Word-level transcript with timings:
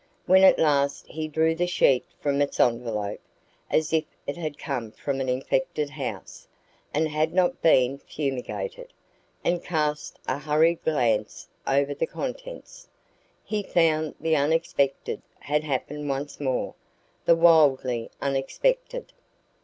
When 0.25 0.43
at 0.43 0.57
last 0.57 1.05
he 1.05 1.27
drew 1.27 1.53
the 1.53 1.67
sheet 1.67 2.07
from 2.19 2.41
its 2.41 2.59
envelope, 2.59 3.19
as 3.69 3.93
if 3.93 4.05
it 4.25 4.35
had 4.35 4.57
come 4.57 4.89
from 4.89 5.21
an 5.21 5.29
infected 5.29 5.91
house, 5.91 6.47
and 6.91 7.07
had 7.07 7.33
not 7.35 7.61
been 7.61 7.99
fumigated, 7.99 8.93
and 9.43 9.63
cast 9.63 10.17
a 10.27 10.39
hurried 10.39 10.83
glance 10.83 11.47
over 11.67 11.93
the 11.93 12.07
contents, 12.07 12.87
he 13.43 13.61
found 13.61 14.07
that 14.15 14.21
the 14.23 14.35
unexpected 14.35 15.21
had 15.39 15.63
happened 15.63 16.09
once 16.09 16.39
more 16.39 16.73
the 17.25 17.35
wildly 17.35 18.09
unexpected. 18.19 19.13